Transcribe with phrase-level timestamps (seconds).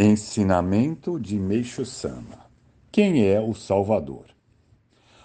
[0.00, 2.46] Ensinamento de Meixo Sama
[2.88, 4.26] Quem é o Salvador?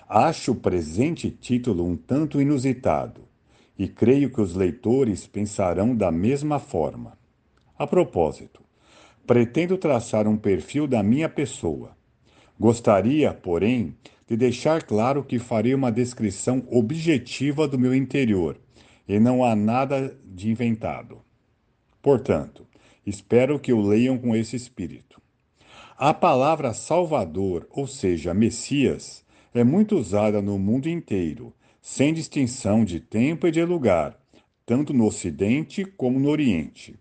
[0.10, 3.22] Acho o presente título um tanto inusitado
[3.78, 7.16] e creio que os leitores pensarão da mesma forma.
[7.78, 8.64] A propósito,
[9.28, 11.96] pretendo traçar um perfil da minha pessoa.
[12.60, 13.96] Gostaria, porém,
[14.28, 18.60] de deixar claro que farei uma descrição objetiva do meu interior
[19.08, 21.22] e não há nada de inventado.
[22.02, 22.66] Portanto,
[23.06, 25.22] Espero que o leiam com esse espírito.
[25.98, 29.24] A palavra Salvador, ou seja, Messias,
[29.54, 34.18] é muito usada no mundo inteiro, sem distinção de tempo e de lugar,
[34.66, 36.96] tanto no Ocidente como no Oriente.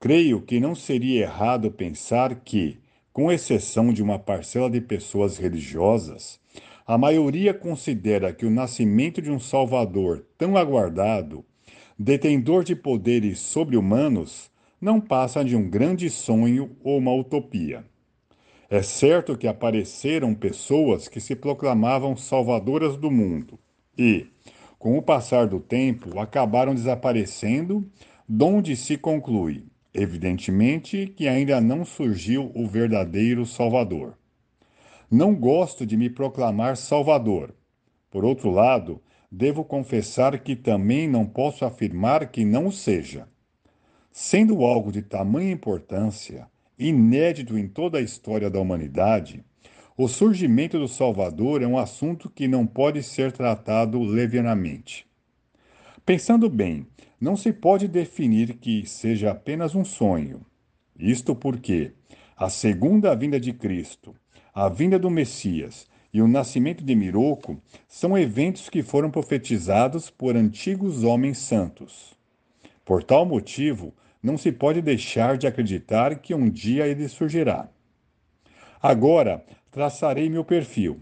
[0.00, 2.78] Creio que não seria errado pensar que,
[3.12, 6.38] com exceção de uma parcela de pessoas religiosas,
[6.86, 11.44] a maioria considera que o nascimento de um Salvador tão aguardado,
[11.98, 14.50] detentor de poderes sobre-humanos,
[14.80, 17.84] não passa de um grande sonho ou uma utopia.
[18.70, 23.58] É certo que apareceram pessoas que se proclamavam salvadoras do mundo
[23.96, 24.26] e,
[24.78, 27.90] com o passar do tempo, acabaram desaparecendo,
[28.28, 34.16] donde se conclui, evidentemente, que ainda não surgiu o verdadeiro Salvador.
[35.10, 37.54] Não gosto de me proclamar Salvador.
[38.10, 39.00] Por outro lado,
[39.32, 43.26] devo confessar que também não posso afirmar que não seja.
[44.20, 49.44] Sendo algo de tamanha importância, inédito em toda a história da humanidade,
[49.96, 55.06] o surgimento do Salvador é um assunto que não pode ser tratado levianamente.
[56.04, 56.84] Pensando bem,
[57.20, 60.44] não se pode definir que seja apenas um sonho.
[60.98, 61.92] Isto porque
[62.36, 64.16] a segunda vinda de Cristo,
[64.52, 70.36] a vinda do Messias e o nascimento de Miroco são eventos que foram profetizados por
[70.36, 72.18] antigos homens santos.
[72.84, 77.68] Por tal motivo, não se pode deixar de acreditar que um dia ele surgirá.
[78.82, 81.00] Agora traçarei meu perfil.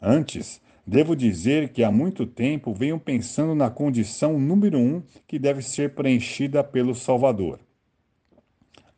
[0.00, 5.62] Antes, devo dizer que há muito tempo venho pensando na condição número um que deve
[5.62, 7.60] ser preenchida pelo Salvador.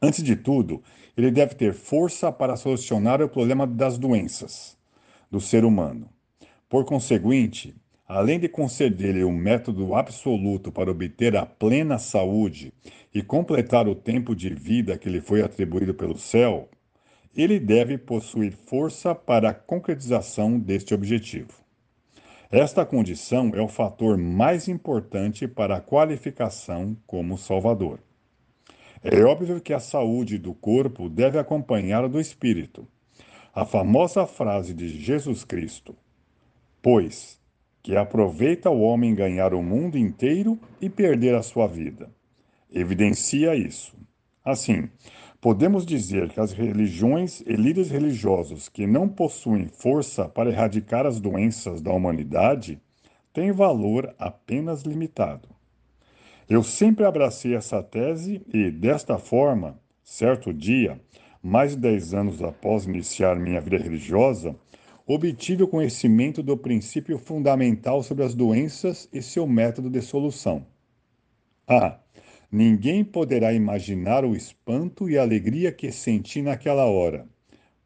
[0.01, 0.83] Antes de tudo,
[1.17, 4.77] ele deve ter força para solucionar o problema das doenças
[5.31, 6.09] do ser humano.
[6.69, 7.75] Por conseguinte,
[8.09, 12.73] além de conceder-lhe um método absoluto para obter a plena saúde
[13.13, 16.69] e completar o tempo de vida que lhe foi atribuído pelo céu,
[17.37, 21.53] ele deve possuir força para a concretização deste objetivo.
[22.51, 27.99] Esta condição é o fator mais importante para a qualificação como Salvador.
[29.03, 32.87] É óbvio que a saúde do corpo deve acompanhar a do espírito.
[33.53, 35.95] A famosa frase de Jesus Cristo,
[36.81, 37.39] pois
[37.87, 42.11] que aproveita o homem ganhar o mundo inteiro e perder a sua vida.
[42.69, 43.97] Evidencia isso.
[44.45, 44.89] Assim,
[45.41, 51.21] podemos dizer que as religiões e líderes religiosos que não possuem força para erradicar as
[51.21, 52.81] doenças da humanidade
[53.33, 55.49] têm valor apenas limitado.
[56.49, 61.01] Eu sempre abracei essa tese e, desta forma, certo dia,
[61.41, 64.57] mais de dez anos após iniciar minha vida religiosa,
[65.07, 70.67] obtive o conhecimento do princípio fundamental sobre as doenças e seu método de solução.
[71.67, 72.01] Ah,
[72.51, 77.29] ninguém poderá imaginar o espanto e a alegria que senti naquela hora,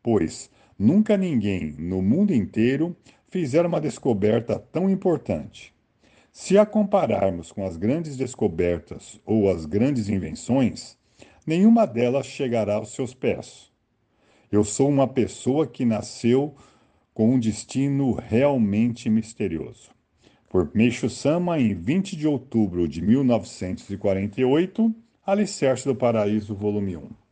[0.02, 2.96] pois nunca ninguém no mundo inteiro
[3.28, 5.74] fizera uma descoberta tão importante.
[6.32, 10.96] Se a compararmos com as grandes descobertas ou as grandes invenções,
[11.46, 13.70] nenhuma delas chegará aos seus pés.
[14.50, 16.54] Eu sou uma pessoa que nasceu
[17.12, 19.90] com um destino realmente misterioso.
[20.48, 24.94] Por Meixo Sama, em 20 de outubro de 1948,
[25.24, 27.29] Alicerce do Paraíso, volume 1.